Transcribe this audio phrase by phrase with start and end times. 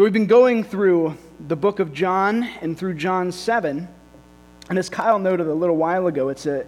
[0.00, 1.14] So we've been going through
[1.46, 3.86] the book of John and through John 7.
[4.70, 6.64] And as Kyle noted a little while ago, it's a,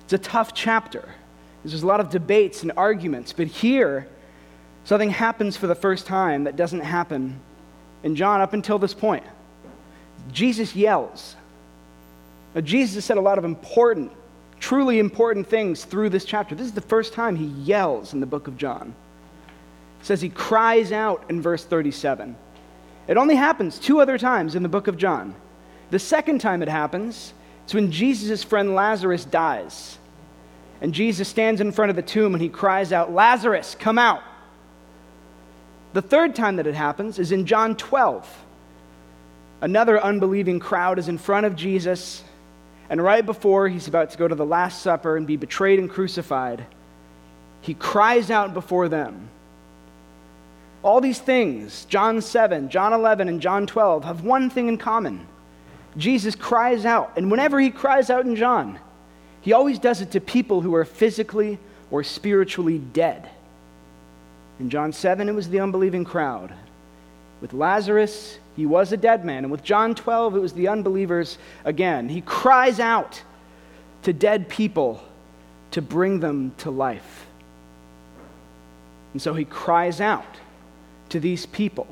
[0.00, 1.08] it's a tough chapter.
[1.64, 3.32] There's a lot of debates and arguments.
[3.32, 4.08] But here,
[4.82, 7.38] something happens for the first time that doesn't happen
[8.02, 9.22] in John up until this point.
[10.32, 11.36] Jesus yells.
[12.52, 14.10] Now, Jesus said a lot of important,
[14.58, 16.56] truly important things through this chapter.
[16.56, 18.92] This is the first time he yells in the book of John.
[20.00, 22.34] It says he cries out in verse 37.
[23.08, 25.34] It only happens two other times in the book of John.
[25.90, 29.98] The second time it happens, it's when Jesus' friend Lazarus dies.
[30.80, 34.22] And Jesus stands in front of the tomb and he cries out, Lazarus, come out.
[35.92, 38.26] The third time that it happens is in John 12.
[39.60, 42.24] Another unbelieving crowd is in front of Jesus,
[42.90, 45.88] and right before he's about to go to the Last Supper and be betrayed and
[45.88, 46.66] crucified,
[47.60, 49.28] he cries out before them
[50.82, 55.26] all these things, John 7, John 11, and John 12, have one thing in common.
[55.96, 58.78] Jesus cries out, and whenever he cries out in John,
[59.40, 61.58] he always does it to people who are physically
[61.90, 63.28] or spiritually dead.
[64.58, 66.52] In John 7, it was the unbelieving crowd.
[67.40, 69.44] With Lazarus, he was a dead man.
[69.44, 72.08] And with John 12, it was the unbelievers again.
[72.08, 73.22] He cries out
[74.02, 75.02] to dead people
[75.72, 77.26] to bring them to life.
[79.12, 80.24] And so he cries out
[81.12, 81.86] to these people.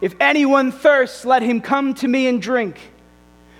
[0.00, 2.78] If anyone thirsts, let him come to me and drink.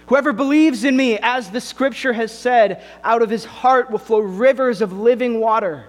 [0.06, 4.20] Whoever believes in me, as the scripture has said, out of his heart will flow
[4.20, 5.84] rivers of living water.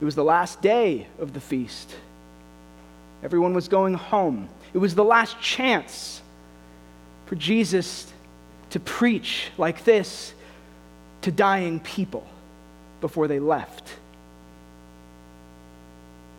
[0.00, 1.94] It was the last day of the feast.
[3.22, 4.48] Everyone was going home.
[4.74, 6.20] It was the last chance
[7.26, 8.12] for Jesus
[8.70, 10.34] to preach like this
[11.20, 12.26] to dying people
[13.00, 13.92] before they left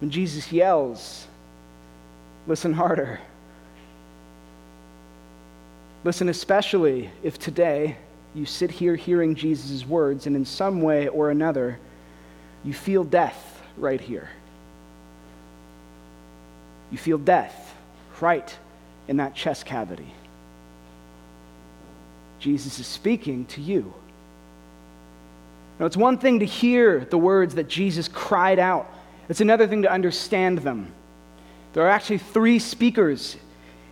[0.03, 1.25] when Jesus yells,
[2.45, 3.21] listen harder.
[6.03, 7.95] Listen, especially if today
[8.35, 11.79] you sit here hearing Jesus' words and in some way or another
[12.65, 14.27] you feel death right here.
[16.91, 17.73] You feel death
[18.19, 18.53] right
[19.07, 20.11] in that chest cavity.
[22.41, 23.93] Jesus is speaking to you.
[25.79, 28.93] Now, it's one thing to hear the words that Jesus cried out
[29.33, 30.93] it's another thing to understand them.
[31.73, 33.35] There are actually three speakers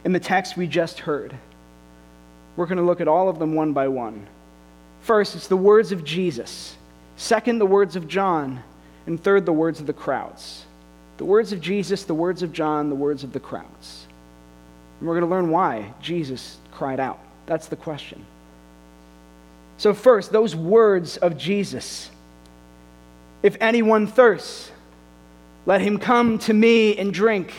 [0.06, 1.35] in the text we just heard.
[2.56, 4.28] We're going to look at all of them one by one.
[5.02, 6.75] First, it's the words of Jesus.
[7.18, 8.62] Second, the words of John.
[9.07, 10.63] And third, the words of the crowds.
[11.18, 14.06] The words of Jesus, the words of John, the words of the crowds.
[15.00, 17.18] And we're going to learn why Jesus cried out.
[17.47, 18.23] That's the question.
[19.79, 22.12] So, first, those words of Jesus.
[23.41, 24.72] If anyone thirsts,
[25.66, 27.54] let him come to me and drink.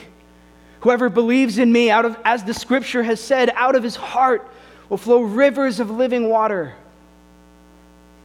[0.81, 4.49] Whoever believes in me, out of, as the scripture has said, out of his heart
[4.89, 6.75] will flow rivers of living water.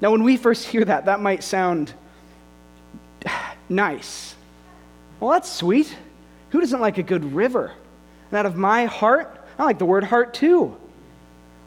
[0.02, 1.94] Now, when we first hear that, that might sound
[3.70, 4.36] nice.
[5.20, 5.96] Well, that's sweet.
[6.50, 7.72] Who doesn't like a good river?
[8.32, 10.76] And out of my heart, I like the word heart too.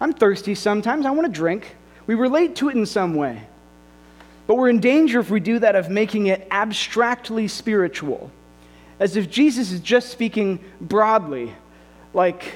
[0.00, 1.06] I'm thirsty sometimes.
[1.06, 1.76] I want to drink.
[2.06, 3.42] We relate to it in some way.
[4.50, 8.32] But we're in danger if we do that of making it abstractly spiritual,
[8.98, 11.54] as if Jesus is just speaking broadly,
[12.14, 12.54] like,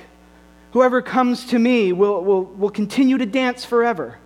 [0.73, 4.19] whoever comes to me will, will, will continue to dance forever.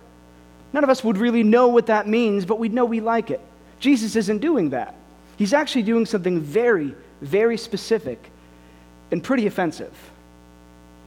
[0.73, 3.39] None of us would really know what that means, but we'd know we like it.
[3.79, 4.95] Jesus isn't doing that.
[5.37, 8.31] He's actually doing something very, very specific
[9.11, 9.93] and pretty offensive.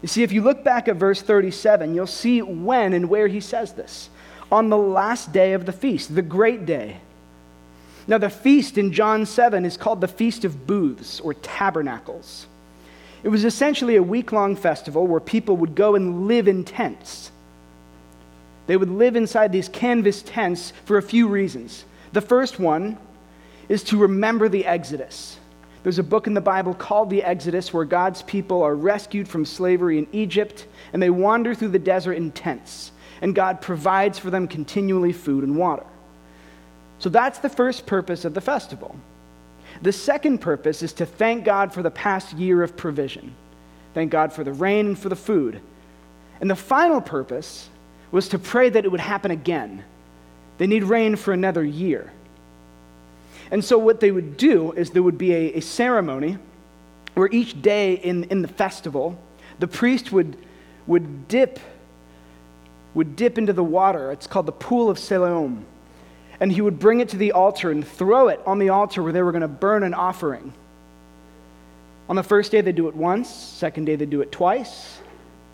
[0.01, 3.41] You see, if you look back at verse 37, you'll see when and where he
[3.41, 4.11] says this
[4.53, 6.99] on the last day of the feast, the great day.
[8.07, 12.47] Now, the feast in John 7 is called the Feast of Booths or Tabernacles.
[13.23, 17.31] It was essentially a week long festival where people would go and live in tents.
[18.67, 21.85] They would live inside these canvas tents for a few reasons.
[22.13, 22.99] The first one
[23.71, 25.39] is to remember the Exodus.
[25.83, 29.47] There's a book in the Bible called the Exodus where God's people are rescued from
[29.47, 34.31] slavery in Egypt and they wander through the desert in tents and God provides for
[34.31, 35.87] them continually food and water.
[36.99, 38.95] So that's the first purpose of the festival.
[39.81, 43.35] The second purpose is to thank God for the past year of provision.
[43.95, 45.61] Thank God for the rain and for the food.
[46.41, 47.69] And the final purpose
[48.11, 49.85] was to pray that it would happen again.
[50.59, 52.13] They need rain for another year.
[53.51, 56.39] And so, what they would do is there would be a, a ceremony
[57.15, 59.19] where each day in, in the festival,
[59.59, 60.37] the priest would,
[60.87, 61.59] would dip
[62.95, 64.13] would dip into the water.
[64.13, 65.65] It's called the Pool of Siloam.
[66.41, 69.13] And he would bring it to the altar and throw it on the altar where
[69.13, 70.53] they were going to burn an offering.
[72.09, 73.31] On the first day, they do it once.
[73.31, 74.99] Second day, they do it twice.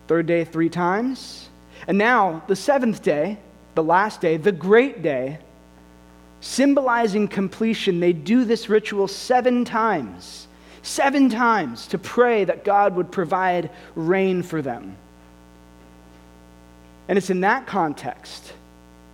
[0.07, 1.47] Third day, three times.
[1.87, 3.37] And now, the seventh day,
[3.75, 5.37] the last day, the great day,
[6.41, 10.47] symbolizing completion, they do this ritual seven times.
[10.81, 14.97] Seven times to pray that God would provide rain for them.
[17.09, 18.53] And it's in that context,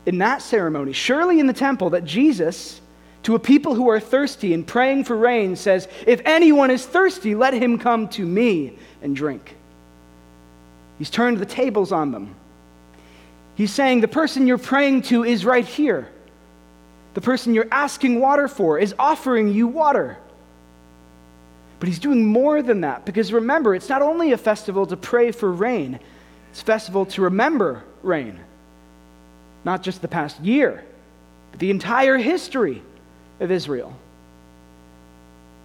[0.06, 2.82] in that ceremony, surely in the temple, that Jesus,
[3.24, 7.36] to a people who are thirsty and praying for rain, says, If anyone is thirsty,
[7.36, 9.56] let him come to me and drink.
[11.00, 12.36] He's turned the tables on them.
[13.56, 16.10] He's saying, The person you're praying to is right here.
[17.14, 20.18] The person you're asking water for is offering you water.
[21.80, 25.32] But he's doing more than that because remember, it's not only a festival to pray
[25.32, 26.02] for rain,
[26.62, 28.40] festival to remember rain.
[29.64, 30.84] Not just the past year,
[31.52, 32.82] but the entire history
[33.40, 33.96] of Israel.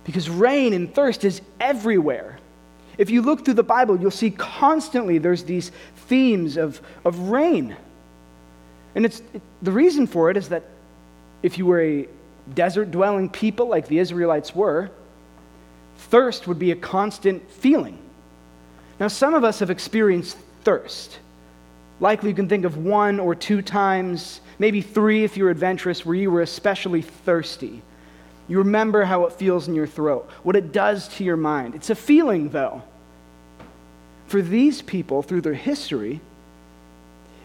[0.05, 2.39] Because rain and thirst is everywhere.
[2.99, 5.71] If you look through the Bible, you'll see constantly there's these
[6.09, 7.77] themes of, of rain.
[8.95, 10.65] And it's, it, the reason for it is that
[11.43, 12.09] if you were a
[12.55, 14.91] desert dwelling people like the Israelites were,
[15.97, 17.99] thirst would be a constant feeling.
[18.99, 21.19] Now, some of us have experienced thirst.
[22.01, 26.15] Likely you can think of one or two times, maybe three if you're adventurous, where
[26.15, 27.83] you were especially thirsty.
[28.49, 31.75] You remember how it feels in your throat, what it does to your mind.
[31.75, 32.83] It's a feeling, though.
[34.27, 36.21] For these people, through their history,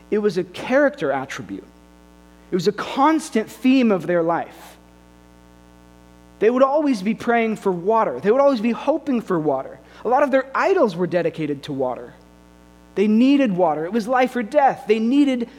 [0.09, 1.65] it was a character attribute,
[2.51, 4.77] it was a constant theme of their life.
[6.39, 9.79] They would always be praying for water, they would always be hoping for water.
[10.03, 12.13] A lot of their idols were dedicated to water.
[12.95, 13.85] They needed water.
[13.85, 14.85] It was life or death.
[14.87, 15.49] They needed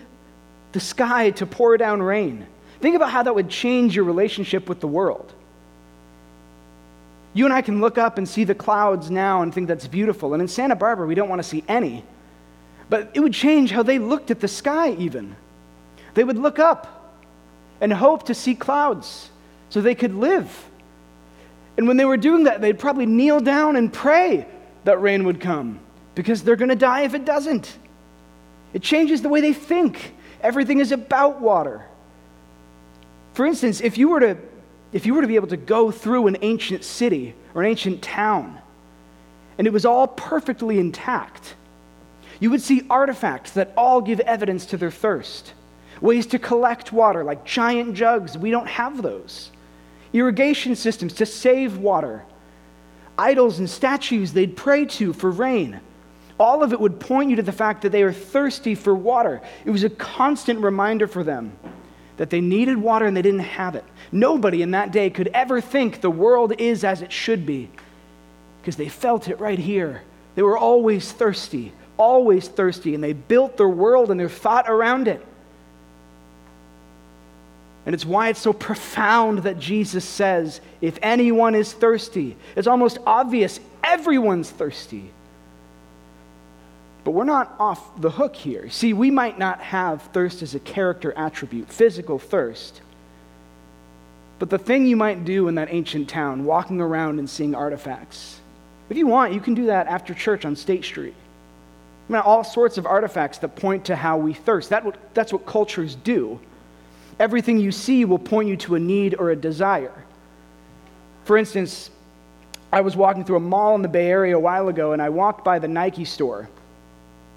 [0.72, 2.46] the sky to pour down rain.
[2.80, 5.32] Think about how that would change your relationship with the world.
[7.34, 10.32] You and I can look up and see the clouds now and think that's beautiful.
[10.32, 12.02] And in Santa Barbara, we don't want to see any.
[12.88, 15.36] But it would change how they looked at the sky, even.
[16.14, 17.14] They would look up
[17.80, 19.30] and hope to see clouds
[19.68, 20.64] so they could live.
[21.76, 24.46] And when they were doing that, they'd probably kneel down and pray
[24.84, 25.80] that rain would come
[26.16, 27.78] because they're going to die if it doesn't.
[28.72, 30.14] It changes the way they think.
[30.40, 31.86] Everything is about water.
[33.34, 34.36] For instance, if you were to,
[34.92, 38.02] if you were to be able to go through an ancient city or an ancient
[38.02, 38.58] town,
[39.58, 41.54] and it was all perfectly intact,
[42.40, 45.52] you would see artifacts that all give evidence to their thirst.
[46.00, 49.50] Ways to collect water, like giant jugs, we don't have those.
[50.12, 52.24] Irrigation systems to save water.
[53.19, 55.80] Idols and statues they'd pray to for rain.
[56.38, 59.40] All of it would point you to the fact that they are thirsty for water.
[59.64, 61.52] It was a constant reminder for them
[62.18, 63.84] that they needed water and they didn't have it.
[64.12, 67.70] Nobody in that day could ever think the world is as it should be
[68.60, 70.02] because they felt it right here.
[70.34, 75.08] They were always thirsty, always thirsty, and they built their world and their thought around
[75.08, 75.24] it.
[77.86, 82.98] And it's why it's so profound that Jesus says, if anyone is thirsty, it's almost
[83.06, 85.10] obvious everyone's thirsty.
[87.06, 88.69] But we're not off the hook here.
[88.69, 92.81] See, we might not have thirst as a character attribute, physical thirst.
[94.41, 98.41] But the thing you might do in that ancient town, walking around and seeing artifacts,
[98.91, 101.15] if you want, you can do that after church on State Street.
[102.08, 104.70] I mean, all sorts of artifacts that point to how we thirst.
[104.70, 104.84] That,
[105.15, 106.41] that's what cultures do.
[107.20, 109.94] Everything you see will point you to a need or a desire.
[111.22, 111.89] For instance,
[112.72, 115.10] I was walking through a mall in the Bay Area a while ago, and I
[115.10, 116.48] walked by the Nike store.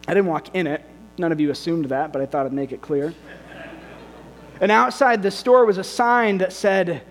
[0.09, 0.83] I didn't walk in it.
[1.19, 3.13] None of you assumed that, but I thought I'd make it clear.
[4.59, 7.03] and outside the store was a sign that said,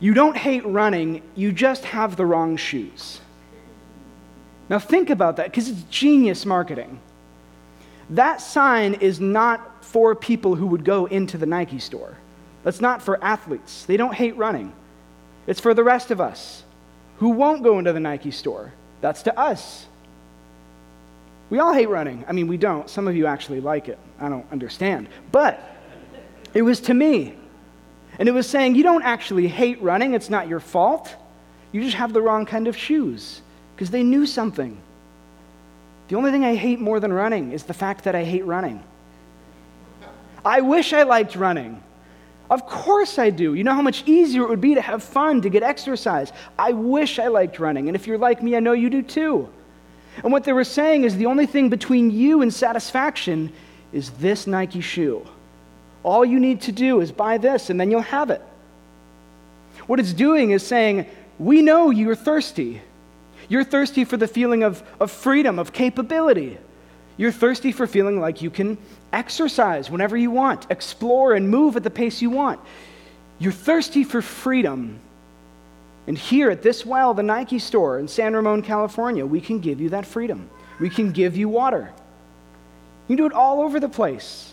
[0.00, 3.22] You don't hate running, you just have the wrong shoes.
[4.68, 7.00] Now think about that, because it's genius marketing.
[8.10, 12.18] That sign is not for people who would go into the Nike store.
[12.64, 13.86] That's not for athletes.
[13.86, 14.74] They don't hate running.
[15.46, 16.64] It's for the rest of us
[17.16, 18.74] who won't go into the Nike store.
[19.00, 19.86] That's to us.
[21.50, 22.24] We all hate running.
[22.28, 22.88] I mean, we don't.
[22.88, 23.98] Some of you actually like it.
[24.20, 25.08] I don't understand.
[25.32, 25.60] But
[26.54, 27.34] it was to me.
[28.18, 30.14] And it was saying, you don't actually hate running.
[30.14, 31.14] It's not your fault.
[31.72, 33.42] You just have the wrong kind of shoes
[33.74, 34.80] because they knew something.
[36.08, 38.82] The only thing I hate more than running is the fact that I hate running.
[40.44, 41.82] I wish I liked running.
[42.50, 43.54] Of course I do.
[43.54, 46.32] You know how much easier it would be to have fun, to get exercise.
[46.58, 47.88] I wish I liked running.
[47.88, 49.48] And if you're like me, I know you do too.
[50.22, 53.52] And what they were saying is the only thing between you and satisfaction
[53.92, 55.26] is this Nike shoe.
[56.02, 58.42] All you need to do is buy this, and then you'll have it.
[59.86, 61.06] What it's doing is saying,
[61.38, 62.80] We know you're thirsty.
[63.48, 66.58] You're thirsty for the feeling of, of freedom, of capability.
[67.16, 68.78] You're thirsty for feeling like you can
[69.12, 72.60] exercise whenever you want, explore and move at the pace you want.
[73.38, 75.00] You're thirsty for freedom.
[76.10, 79.80] And here at this well, the Nike store in San Ramon, California, we can give
[79.80, 80.50] you that freedom.
[80.80, 81.92] We can give you water.
[83.06, 84.52] You can do it all over the place.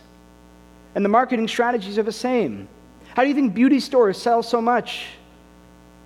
[0.94, 2.68] And the marketing strategies are the same.
[3.16, 5.08] How do you think beauty stores sell so much?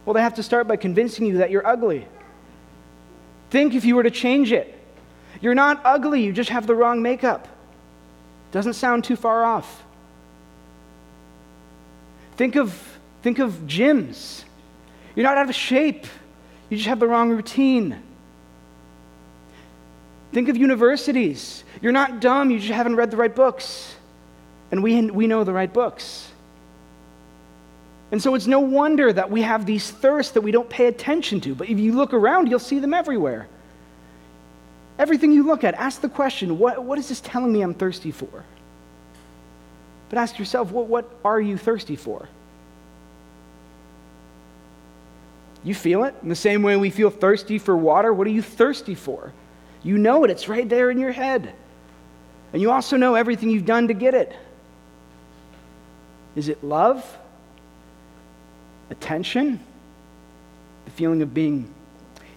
[0.05, 2.07] Well, they have to start by convincing you that you're ugly.
[3.49, 4.73] Think if you were to change it.
[5.41, 7.49] You're not ugly, you just have the wrong makeup.
[8.53, 9.83] Doesn't sound too far off.
[12.37, 14.45] Think of, think of gyms.
[15.15, 16.05] You're not out of shape,
[16.69, 18.01] you just have the wrong routine.
[20.31, 21.63] Think of universities.
[21.81, 23.95] You're not dumb, you just haven't read the right books.
[24.71, 26.29] And we, we know the right books.
[28.11, 31.41] And so it's no wonder that we have these thirsts that we don't pay attention
[31.41, 31.55] to.
[31.55, 33.47] But if you look around, you'll see them everywhere.
[34.99, 38.11] Everything you look at, ask the question what, what is this telling me I'm thirsty
[38.11, 38.43] for?
[40.09, 42.27] But ask yourself, what, what are you thirsty for?
[45.63, 46.15] You feel it?
[46.23, 49.31] In the same way we feel thirsty for water, what are you thirsty for?
[49.83, 51.53] You know it, it's right there in your head.
[52.53, 54.35] And you also know everything you've done to get it.
[56.35, 57.05] Is it love?
[58.89, 59.59] Attention?
[60.85, 61.71] The feeling of being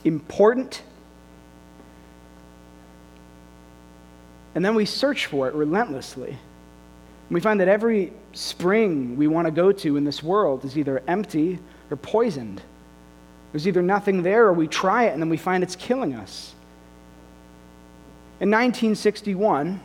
[0.05, 0.83] important?
[4.55, 6.31] And then we search for it relentlessly.
[6.31, 10.77] And we find that every spring we want to go to in this world is
[10.77, 11.59] either empty
[11.91, 12.63] or poisoned.
[13.55, 16.57] There's either nothing there or we try it and then we find it's killing us.
[18.41, 19.81] In 1961,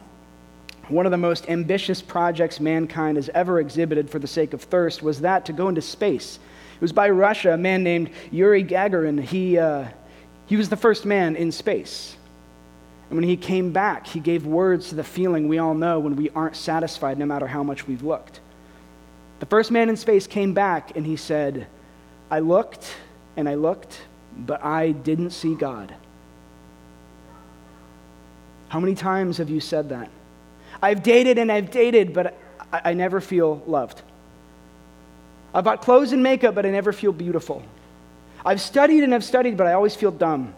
[0.88, 5.04] one of the most ambitious projects mankind has ever exhibited for the sake of thirst
[5.04, 6.40] was that to go into space.
[6.74, 9.22] It was by Russia, a man named Yuri Gagarin.
[9.22, 9.86] He, uh,
[10.48, 12.18] he was the first man in space.
[13.12, 16.16] And when he came back, he gave words to the feeling we all know when
[16.16, 18.40] we aren't satisfied no matter how much we've looked.
[19.42, 21.68] The first man in space came back and he said,
[22.32, 22.96] I looked
[23.40, 24.02] and I looked,
[24.38, 25.96] but I didn't see God.
[28.68, 30.10] How many times have you said that?
[30.82, 32.38] I've dated and I've dated, but
[32.74, 34.02] I, I never feel loved.
[35.54, 37.64] I've bought clothes and makeup, but I never feel beautiful.
[38.46, 40.54] I've studied and I've studied, but I always feel dumb.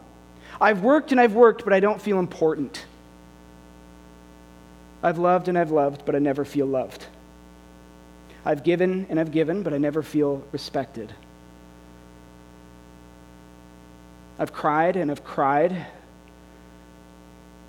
[0.59, 2.83] I've worked and I've worked, but I don't feel important.
[5.03, 7.05] I've loved and I've loved, but I never feel loved.
[8.43, 11.13] I've given and I've given, but I never feel respected.
[14.41, 15.85] I've cried and I've cried,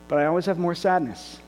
[0.08, 1.38] but I always have more sadness.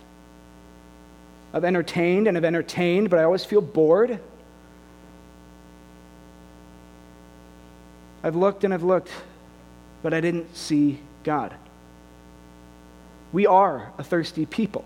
[1.55, 4.19] I've entertained and I've entertained, but I always feel bored.
[8.23, 9.11] I've looked and I've looked,
[10.03, 11.55] but I didn't see God.
[13.33, 14.85] We are a thirsty people.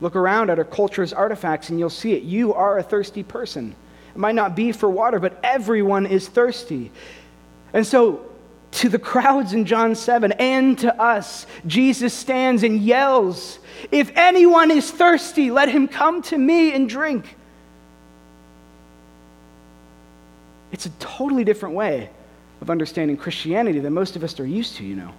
[0.00, 2.22] Look around at our culture's artifacts and you'll see it.
[2.22, 3.76] You are a thirsty person.
[4.14, 6.90] It might not be for water, but everyone is thirsty.
[7.74, 8.30] And so
[8.74, 13.58] to the crowds in John 7 and to us, Jesus stands and yells,
[13.90, 17.36] If anyone is thirsty, let him come to me and drink.
[20.72, 22.10] It's a totally different way
[22.60, 25.12] of understanding Christianity than most of us are used to, you know.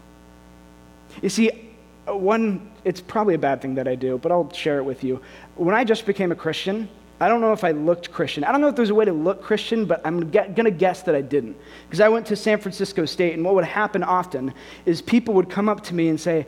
[1.21, 1.71] You see,
[2.09, 5.01] uh, one, it's probably a bad thing that I do, but I'll share it with
[5.03, 5.21] you.
[5.55, 8.43] When I just became a Christian, I don't know if I looked Christian.
[8.43, 11.01] I don't know if there's a way to look Christian, but I'm going to guess
[11.03, 11.55] that I didn't.
[11.87, 14.53] Because I went to San Francisco State, and what would happen often
[14.85, 16.45] is people would come up to me and say,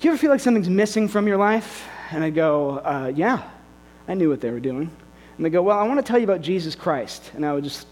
[0.00, 1.86] Do you ever feel like something's missing from your life?
[2.10, 3.42] And I'd go, uh, Yeah,
[4.06, 4.90] I knew what they were doing.
[5.36, 7.30] And they go, Well, I want to tell you about Jesus Christ.
[7.34, 7.86] And I would just,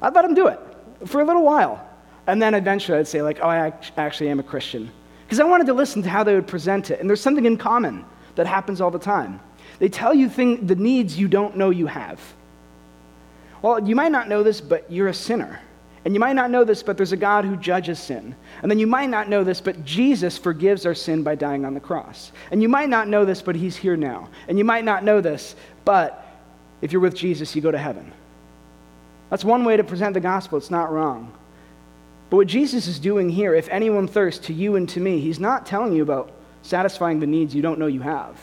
[0.00, 0.58] I'd let them do it
[1.04, 1.86] for a little while.
[2.26, 4.90] And then eventually I'd say, like, Oh, I actually am a Christian.
[5.26, 7.00] Because I wanted to listen to how they would present it.
[7.00, 9.40] And there's something in common that happens all the time.
[9.80, 12.20] They tell you thing, the needs you don't know you have.
[13.62, 15.60] Well, you might not know this, but you're a sinner.
[16.04, 18.34] And you might not know this, but there's a God who judges sin.
[18.62, 21.74] And then you might not know this, but Jesus forgives our sin by dying on
[21.74, 22.32] the cross.
[22.50, 24.28] And you might not know this, but he's here now.
[24.48, 26.26] And you might not know this, but
[26.80, 28.12] if you're with Jesus, you go to heaven.
[29.28, 30.56] That's one way to present the gospel.
[30.56, 31.32] It's not wrong.
[32.30, 35.40] But what Jesus is doing here, if anyone thirsts to you and to me, he's
[35.40, 36.32] not telling you about
[36.62, 38.38] satisfying the needs you don't know you have.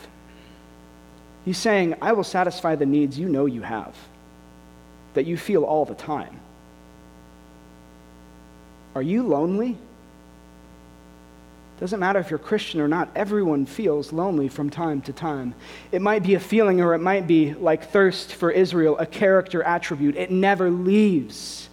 [1.48, 3.96] He's saying, I will satisfy the needs you know you have,
[5.14, 6.42] that you feel all the time.
[8.94, 9.78] Are you lonely?
[11.80, 15.56] Doesn't matter if you're Christian or not, everyone feels lonely from time to time.
[15.94, 19.64] It might be a feeling, or it might be like thirst for Israel, a character
[19.64, 20.18] attribute.
[20.18, 21.70] It never leaves.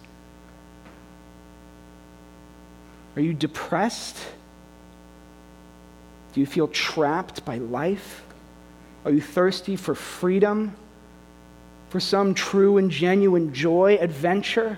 [3.17, 4.15] Are you depressed?
[6.31, 8.24] Do you feel trapped by life?
[9.05, 10.75] Are you thirsty for freedom?
[11.89, 14.77] For some true and genuine joy, adventure?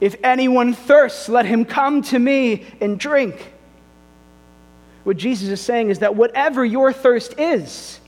[0.00, 3.52] If anyone thirsts, let him come to me and drink.
[5.04, 8.00] What Jesus is saying is that whatever your thirst is,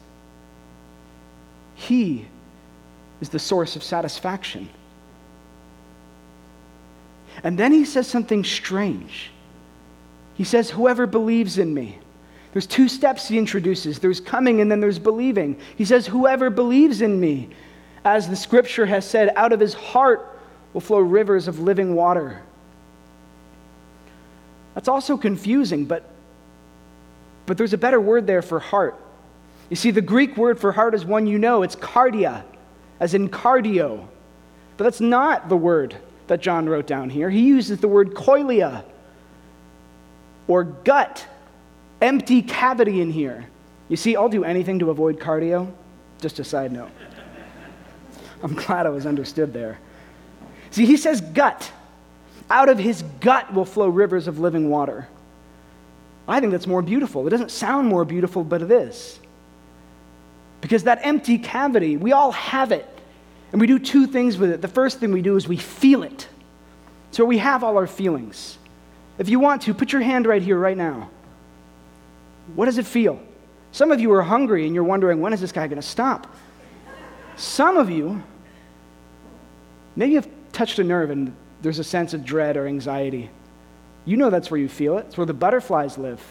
[1.76, 2.26] He
[3.20, 4.68] is the source of satisfaction.
[7.44, 9.30] And then he says something strange.
[10.34, 11.98] He says, Whoever believes in me.
[12.56, 15.60] There's two steps he introduces there's coming and then there's believing.
[15.76, 17.50] He says, Whoever believes in me,
[18.02, 20.40] as the scripture has said, out of his heart
[20.72, 22.40] will flow rivers of living water.
[24.72, 26.08] That's also confusing, but
[27.44, 28.98] but there's a better word there for heart.
[29.68, 32.42] You see, the Greek word for heart is one you know it's cardia,
[33.00, 34.08] as in cardio.
[34.78, 35.94] But that's not the word
[36.28, 37.28] that John wrote down here.
[37.28, 38.82] He uses the word koilia,
[40.48, 41.26] or gut,
[42.00, 43.46] empty cavity in here.
[43.88, 45.72] You see, I'll do anything to avoid cardio.
[46.20, 46.90] Just a side note.
[48.42, 49.78] I'm glad I was understood there.
[50.70, 51.70] See, he says gut.
[52.50, 55.08] Out of his gut will flow rivers of living water.
[56.28, 57.26] I think that's more beautiful.
[57.26, 59.18] It doesn't sound more beautiful, but it is.
[60.60, 62.86] Because that empty cavity, we all have it.
[63.52, 64.60] And we do two things with it.
[64.60, 66.28] The first thing we do is we feel it.
[67.12, 68.58] So we have all our feelings.
[69.18, 71.10] If you want to, put your hand right here, right now.
[72.54, 73.20] What does it feel?
[73.72, 76.34] Some of you are hungry and you're wondering, when is this guy going to stop?
[77.36, 78.22] Some of you,
[79.96, 83.28] maybe you've touched a nerve and there's a sense of dread or anxiety.
[84.04, 85.06] You know that's where you feel it.
[85.06, 86.22] It's where the butterflies live.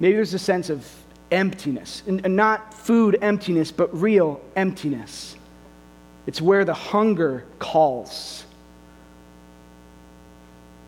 [0.00, 0.88] Maybe there's a sense of
[1.30, 5.36] emptiness, and, not food emptiness, but real emptiness.
[6.26, 8.44] It's where the hunger calls.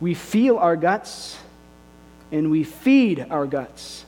[0.01, 1.39] We feel our guts
[2.33, 4.05] and we feed our guts.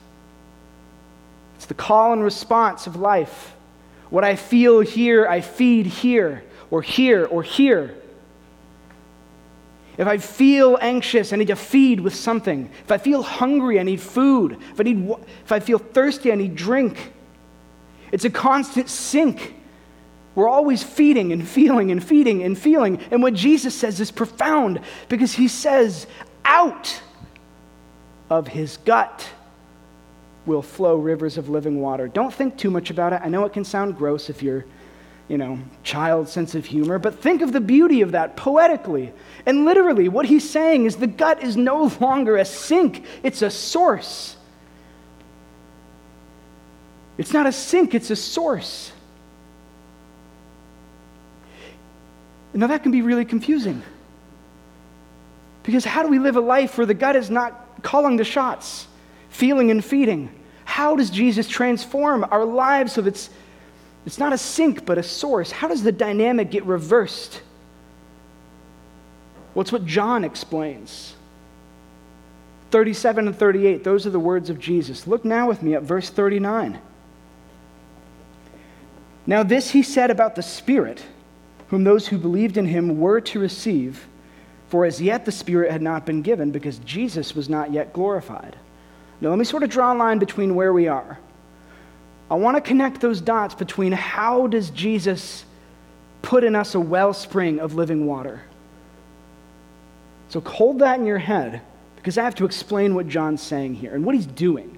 [1.57, 3.55] It's the call and response of life.
[4.11, 7.95] What I feel here, I feed here, or here, or here.
[9.99, 12.71] If I feel anxious, I need to feed with something.
[12.85, 14.59] If I feel hungry, I need food.
[14.73, 15.11] If I, need,
[15.45, 17.13] if I feel thirsty, I need drink.
[18.13, 19.55] It's a constant sink.
[20.35, 23.01] We're always feeding and feeling and feeding and feeling.
[23.11, 26.07] And what Jesus says is profound because he says,
[26.45, 27.01] out
[28.31, 29.29] of his gut
[30.45, 32.09] will flow rivers of living water.
[32.09, 33.21] Don't think too much about it.
[33.23, 34.65] I know it can sound gross if you're
[35.29, 39.13] you know, child sense of humor, but think of the beauty of that poetically.
[39.45, 43.51] And literally, what he's saying is the gut is no longer a sink, it's a
[43.51, 44.37] source.
[47.19, 48.93] It's not a sink, it's a source.
[52.53, 53.83] Now, that can be really confusing.
[55.63, 58.87] Because how do we live a life where the gut is not calling the shots,
[59.29, 60.31] feeling and feeding?
[60.65, 63.31] How does Jesus transform our lives so that it's
[64.07, 65.51] it's not a sink, but a source.
[65.51, 67.43] How does the dynamic get reversed?
[69.53, 71.17] Well, it's what John explains.
[72.71, 75.09] 37 and 38, those are the words of Jesus.
[75.09, 76.79] Look now with me at verse 39.
[79.27, 81.05] Now, this he said about the Spirit,
[81.69, 84.07] whom those who believed in him were to receive,
[84.69, 88.57] for as yet the Spirit had not been given, because Jesus was not yet glorified.
[89.21, 91.19] Now, let me sort of draw a line between where we are.
[92.31, 95.45] I want to connect those dots between how does Jesus
[96.23, 98.43] put in us a wellspring of living water?
[100.29, 101.63] So hold that in your head
[101.95, 104.77] because I have to explain what John's saying here and what he's doing.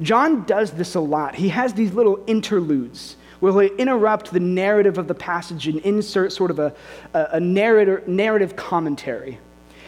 [0.00, 1.34] John does this a lot.
[1.34, 6.50] He has these little interludes he'll interrupt the narrative of the passage and insert sort
[6.50, 6.74] of a,
[7.14, 9.38] a, a narrative commentary.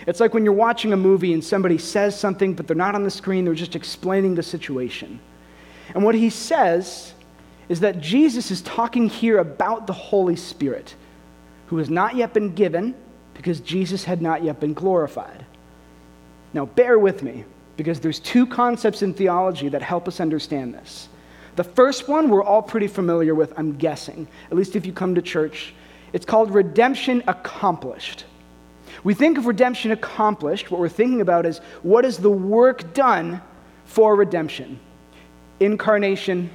[0.07, 3.05] It's like when you're watching a movie and somebody says something, but they're not on
[3.05, 5.21] the screen, they're just explaining the situation.
[5.95, 7.13] And what he says
[7.69, 10.95] is that Jesus is talking here about the Holy Spirit,
[11.67, 12.95] who has not yet been given
[13.35, 15.45] because Jesus had not yet been glorified.
[16.55, 17.45] Now, bear with me,
[17.77, 21.09] because there's two concepts in theology that help us understand this.
[21.59, 25.17] The first one we're all pretty familiar with, I'm guessing, at least if you come
[25.17, 25.75] to church.
[26.13, 28.27] It's called redemption accomplished.
[29.03, 33.43] We think of redemption accomplished, what we're thinking about is what is the work done
[33.87, 34.79] for redemption?
[35.59, 36.49] incarnation,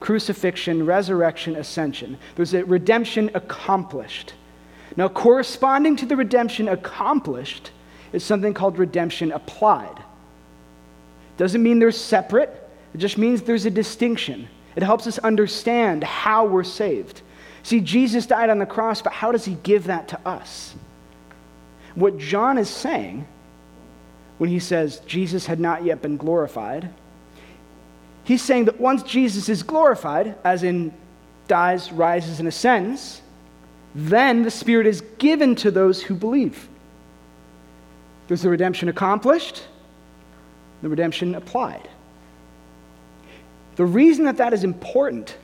[0.00, 2.18] crucifixion, resurrection, ascension.
[2.36, 4.34] There's a redemption accomplished.
[4.98, 7.70] Now, corresponding to the redemption accomplished
[8.12, 9.96] is something called redemption applied.
[11.38, 12.61] Doesn't mean they're separate,
[12.94, 14.48] it just means there's a distinction.
[14.76, 17.22] It helps us understand how we're saved.
[17.62, 20.74] See, Jesus died on the cross, but how does he give that to us?
[21.94, 23.26] What John is saying
[24.38, 26.88] when he says Jesus had not yet been glorified,
[28.24, 30.92] he's saying that once Jesus is glorified, as in
[31.48, 33.22] dies, rises, and ascends,
[33.94, 36.68] then the Spirit is given to those who believe.
[38.26, 39.66] There's the redemption accomplished,
[40.80, 41.88] the redemption applied.
[43.82, 45.36] The reason that that is important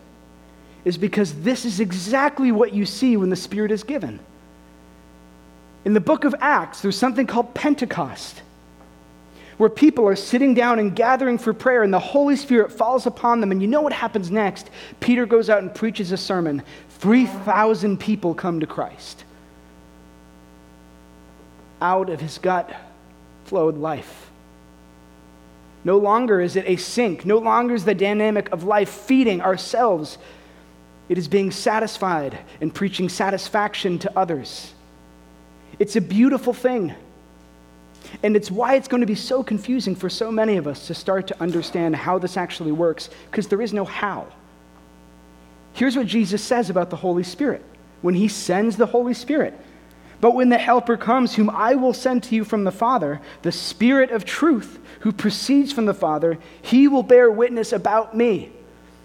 [0.85, 4.21] is because this is exactly what you see when the Spirit is given.
[5.85, 8.43] In the book of Acts, there's something called Pentecost,
[9.57, 13.41] where people are sitting down and gathering for prayer, and the Holy Spirit falls upon
[13.41, 13.51] them.
[13.51, 14.71] And you know what happens next?
[15.01, 16.63] Peter goes out and preaches a sermon.
[17.01, 19.25] 3,000 people come to Christ.
[21.83, 22.73] Out of his gut
[23.47, 24.28] flowed life.
[25.85, 27.25] No longer is it a sink.
[27.25, 30.19] No longer is the dynamic of life feeding ourselves.
[31.09, 34.73] It is being satisfied and preaching satisfaction to others.
[35.79, 36.95] It's a beautiful thing.
[38.23, 40.95] And it's why it's going to be so confusing for so many of us to
[40.95, 44.27] start to understand how this actually works, because there is no how.
[45.75, 47.63] Here's what Jesus says about the Holy Spirit
[48.03, 49.59] when he sends the Holy Spirit.
[50.21, 53.53] But when the Helper comes, whom I will send to you from the Father, the
[53.53, 58.51] Spirit of truth, who proceeds from the Father, he will bear witness about me.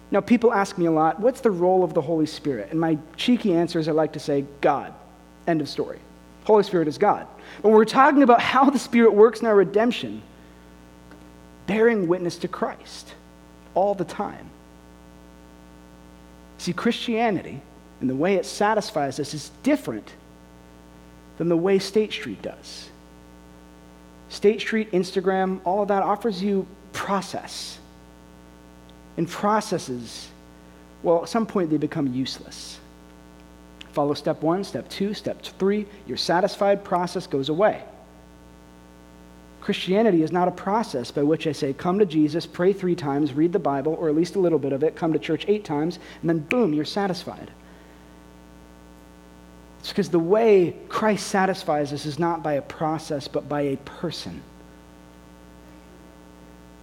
[0.09, 2.69] Now, people ask me a lot, what's the role of the Holy Spirit?
[2.71, 4.93] And my cheeky answer is I like to say, God.
[5.47, 5.99] End of story.
[6.45, 7.27] Holy Spirit is God.
[7.61, 10.21] When we're talking about how the Spirit works in our redemption,
[11.67, 13.13] bearing witness to Christ
[13.75, 14.49] all the time.
[16.57, 17.61] See, Christianity
[18.01, 20.11] and the way it satisfies us is different
[21.37, 22.89] than the way State Street does.
[24.29, 27.77] State Street, Instagram, all of that offers you process.
[29.17, 30.29] And processes,
[31.03, 32.79] well, at some point they become useless.
[33.91, 35.85] Follow step one, step two, step three.
[36.07, 37.83] Your satisfied process goes away.
[39.61, 43.33] Christianity is not a process by which I say, come to Jesus, pray three times,
[43.33, 45.63] read the Bible, or at least a little bit of it, come to church eight
[45.63, 47.49] times, and then boom, you're satisfied.
[49.83, 53.75] It's because the way Christ satisfies us is not by a process, but by a
[53.75, 54.41] person.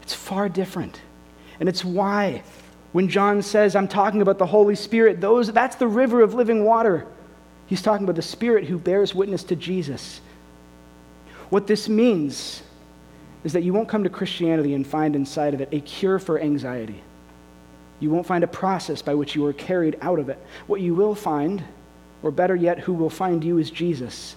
[0.02, 1.00] It's far different.
[1.60, 2.42] And it's why
[2.92, 6.62] when John says, I'm talking about the Holy Spirit, those, that's the river of living
[6.66, 7.06] water.
[7.68, 10.20] He's talking about the Spirit who bears witness to Jesus.
[11.48, 12.62] What this means
[13.44, 16.38] is that you won't come to Christianity and find inside of it a cure for
[16.38, 17.02] anxiety.
[17.98, 20.38] You won't find a process by which you are carried out of it.
[20.66, 21.64] What you will find,
[22.22, 24.36] or better yet, who will find you, is Jesus,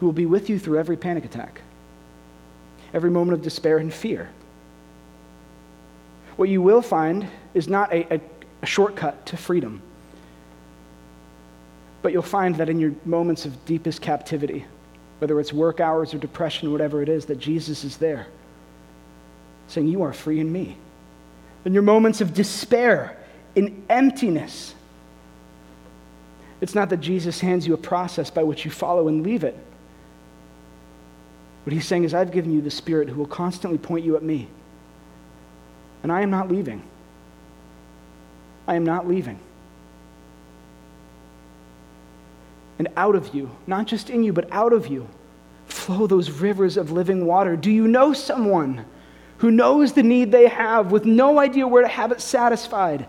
[0.00, 1.60] who will be with you through every panic attack,
[2.92, 4.30] every moment of despair and fear
[6.36, 8.20] what you will find is not a, a,
[8.62, 9.80] a shortcut to freedom,
[12.02, 14.64] but you'll find that in your moments of deepest captivity,
[15.18, 18.26] whether it's work hours or depression, whatever it is, that Jesus is there
[19.68, 20.76] saying, You are free in me.
[21.64, 23.16] In your moments of despair,
[23.54, 24.74] in emptiness,
[26.60, 29.56] it's not that Jesus hands you a process by which you follow and leave it.
[31.64, 34.22] What he's saying is, I've given you the Spirit who will constantly point you at
[34.22, 34.48] me
[36.04, 36.82] and I am not leaving.
[38.68, 39.40] I am not leaving.
[42.78, 45.08] And out of you, not just in you, but out of you,
[45.66, 47.56] flow those rivers of living water.
[47.56, 48.84] Do you know someone
[49.38, 53.06] who knows the need they have with no idea where to have it satisfied?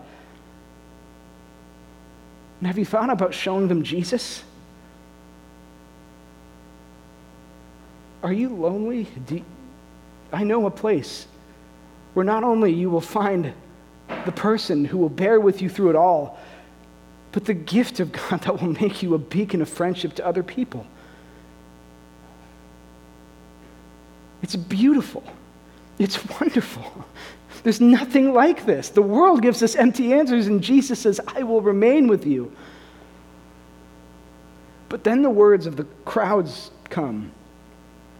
[2.60, 4.42] And have you thought about showing them Jesus?
[8.22, 9.06] Are you lonely?
[9.28, 9.44] You,
[10.32, 11.26] I know a place
[12.14, 13.52] where not only you will find
[14.24, 16.38] the person who will bear with you through it all,
[17.32, 20.42] but the gift of God that will make you a beacon of friendship to other
[20.42, 20.86] people.
[24.42, 25.22] It's beautiful.
[25.98, 27.04] It's wonderful.
[27.66, 28.90] There's nothing like this.
[28.90, 32.52] The world gives us empty answers, and Jesus says, I will remain with you.
[34.88, 37.32] But then the words of the crowds come.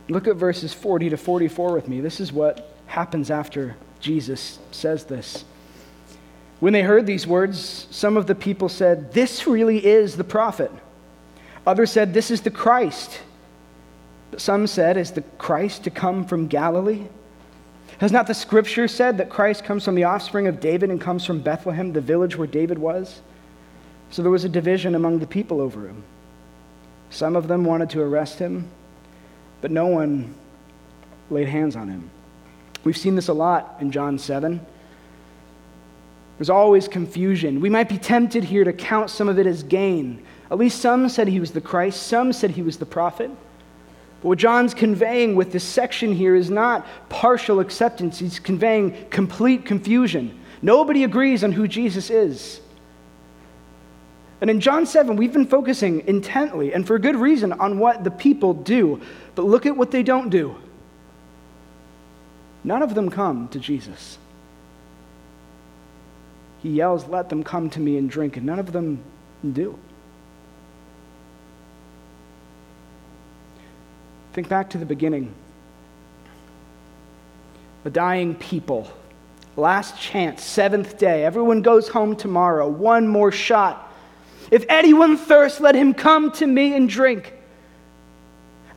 [0.09, 2.01] Look at verses 40 to 44 with me.
[2.01, 5.45] This is what happens after Jesus says this.
[6.59, 10.73] When they heard these words, some of the people said, This really is the prophet.
[11.65, 13.21] Others said, This is the Christ.
[14.33, 17.07] But some said, Is the Christ to come from Galilee?
[17.99, 21.25] Has not the scripture said that Christ comes from the offspring of David and comes
[21.25, 23.21] from Bethlehem, the village where David was?
[24.11, 26.05] So there was a division among the people over him.
[27.11, 28.69] Some of them wanted to arrest him,
[29.61, 30.35] but no one
[31.31, 32.11] laid hands on him.
[32.85, 34.65] We've seen this a lot in John 7.
[36.39, 37.61] There's always confusion.
[37.61, 40.23] We might be tempted here to count some of it as gain.
[40.51, 43.31] At least some said he was the Christ, some said he was the prophet.
[44.21, 49.65] But what John's conveying with this section here is not partial acceptance, he's conveying complete
[49.65, 50.39] confusion.
[50.63, 52.61] Nobody agrees on who Jesus is.
[54.41, 58.11] And in John 7, we've been focusing intently and for good reason on what the
[58.11, 59.01] people do.
[59.35, 60.57] But look at what they don't do.
[62.65, 64.19] None of them come to Jesus.
[66.63, 69.03] He yells, Let them come to me and drink, and none of them
[69.53, 69.79] do.
[74.37, 75.35] Think back to the beginning.
[77.87, 78.87] A dying people.
[79.57, 81.25] Last chance, seventh day.
[81.25, 82.69] Everyone goes home tomorrow.
[82.69, 83.91] One more shot.
[84.51, 87.33] If anyone thirsts, let him come to me and drink.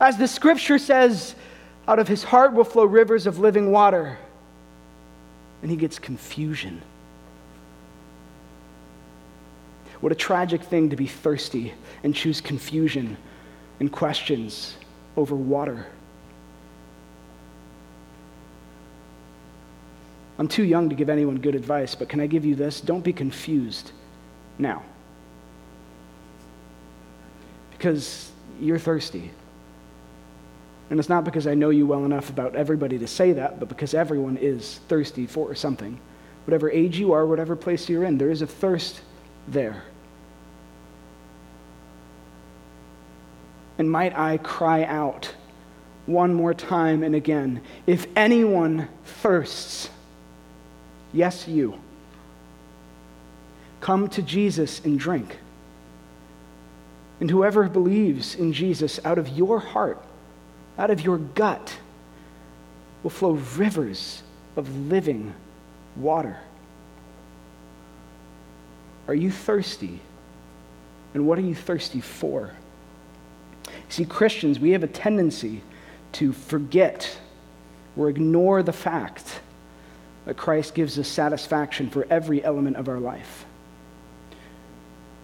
[0.00, 1.34] As the scripture says,
[1.86, 4.16] out of his heart will flow rivers of living water.
[5.60, 6.80] And he gets confusion.
[10.00, 13.18] What a tragic thing to be thirsty and choose confusion
[13.78, 14.76] and questions
[15.20, 15.86] over water.
[20.38, 22.80] I'm too young to give anyone good advice, but can I give you this?
[22.80, 23.92] Don't be confused
[24.58, 24.82] now.
[27.72, 29.30] Because you're thirsty.
[30.88, 33.68] And it's not because I know you well enough about everybody to say that, but
[33.68, 36.00] because everyone is thirsty for something.
[36.46, 39.02] Whatever age you are, whatever place you're in, there is a thirst
[39.46, 39.84] there.
[43.80, 45.32] And might I cry out
[46.04, 48.88] one more time and again if anyone
[49.22, 49.88] thirsts,
[51.14, 51.80] yes, you,
[53.80, 55.38] come to Jesus and drink.
[57.20, 60.04] And whoever believes in Jesus out of your heart,
[60.76, 61.78] out of your gut
[63.02, 64.22] will flow rivers
[64.56, 65.32] of living
[65.96, 66.36] water.
[69.08, 70.00] Are you thirsty?
[71.14, 72.52] And what are you thirsty for?
[73.88, 75.62] See, Christians, we have a tendency
[76.12, 77.18] to forget
[77.96, 79.40] or ignore the fact
[80.24, 83.46] that Christ gives us satisfaction for every element of our life.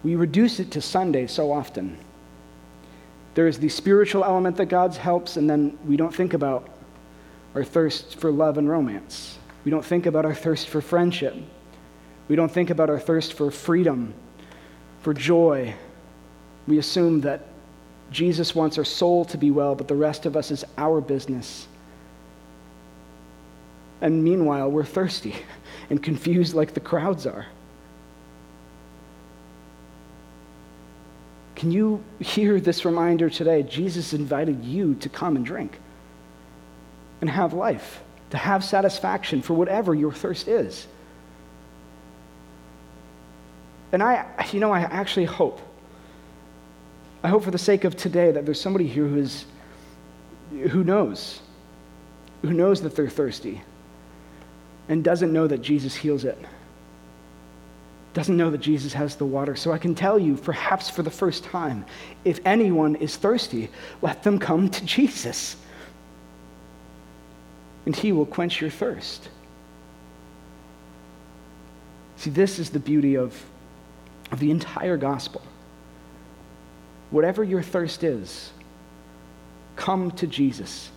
[0.03, 1.97] We reduce it to Sunday so often.
[3.35, 6.69] There is the spiritual element that God helps, and then we don't think about
[7.55, 9.37] our thirst for love and romance.
[9.63, 11.35] We don't think about our thirst for friendship.
[12.27, 14.13] We don't think about our thirst for freedom,
[15.01, 15.73] for joy.
[16.67, 17.41] We assume that
[18.11, 21.67] Jesus wants our soul to be well, but the rest of us is our business.
[24.01, 25.35] And meanwhile, we're thirsty
[25.89, 27.47] and confused like the crowds are.
[31.55, 33.63] Can you hear this reminder today?
[33.63, 35.79] Jesus invited you to come and drink
[37.19, 40.85] and have life, to have satisfaction for whatever your thirst is.
[43.91, 45.59] And I, you know, I actually hope,
[47.23, 49.45] I hope for the sake of today that there's somebody here who is,
[50.71, 51.41] who knows,
[52.41, 53.61] who knows that they're thirsty
[54.89, 56.37] and doesn't know that Jesus heals it
[58.17, 59.55] doesn't know that Jesus has the water.
[59.55, 61.85] So I can tell you, perhaps for the first time,
[62.25, 63.69] if anyone is thirsty,
[64.01, 65.55] let them come to Jesus.
[67.85, 69.29] And he will quench your thirst.
[72.15, 73.39] See, this is the beauty of,
[74.31, 75.43] of the entire gospel.
[77.09, 78.51] Whatever your thirst is,
[79.75, 80.89] come to Jesus.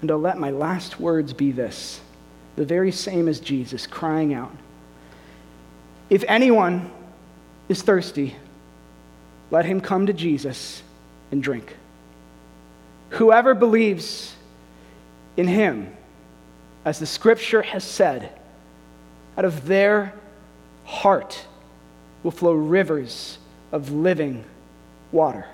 [0.00, 2.00] And I'll let my last words be this
[2.56, 4.54] the very same as Jesus crying out,
[6.08, 6.90] if anyone
[7.68, 8.36] is thirsty,
[9.50, 10.82] let him come to Jesus
[11.32, 11.74] and drink.
[13.10, 14.34] Whoever believes
[15.36, 15.96] in him,
[16.84, 18.30] as the scripture has said,
[19.36, 20.12] out of their
[20.84, 21.46] heart
[22.22, 23.38] will flow rivers
[23.72, 24.44] of living
[25.12, 25.46] water.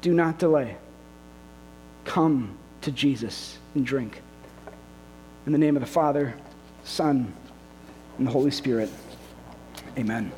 [0.00, 0.76] Do not delay.
[2.04, 4.20] Come to Jesus and drink.
[5.46, 6.34] In the name of the Father,
[6.84, 7.32] Son,
[8.18, 8.90] and the Holy Spirit.
[9.96, 10.32] Amen.